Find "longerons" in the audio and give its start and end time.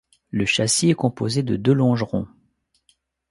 1.73-2.27